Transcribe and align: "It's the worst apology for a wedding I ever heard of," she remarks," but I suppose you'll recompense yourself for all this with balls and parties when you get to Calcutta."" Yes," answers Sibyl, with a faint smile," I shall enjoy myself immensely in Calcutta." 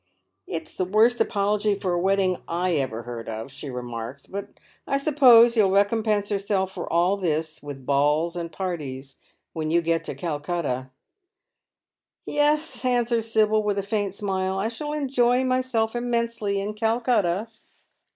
"It's 0.47 0.75
the 0.75 0.83
worst 0.83 1.21
apology 1.21 1.75
for 1.75 1.93
a 1.93 1.99
wedding 1.99 2.37
I 2.47 2.71
ever 2.77 3.03
heard 3.03 3.29
of," 3.29 3.51
she 3.51 3.69
remarks," 3.69 4.25
but 4.25 4.49
I 4.87 4.97
suppose 4.97 5.55
you'll 5.55 5.69
recompense 5.69 6.31
yourself 6.31 6.71
for 6.71 6.91
all 6.91 7.17
this 7.17 7.61
with 7.61 7.85
balls 7.85 8.35
and 8.35 8.51
parties 8.51 9.17
when 9.53 9.69
you 9.69 9.79
get 9.83 10.03
to 10.05 10.15
Calcutta."" 10.15 10.89
Yes," 12.25 12.83
answers 12.83 13.31
Sibyl, 13.31 13.61
with 13.61 13.77
a 13.77 13.83
faint 13.83 14.15
smile," 14.15 14.57
I 14.57 14.69
shall 14.69 14.93
enjoy 14.93 15.43
myself 15.43 15.95
immensely 15.95 16.59
in 16.59 16.73
Calcutta." 16.73 17.47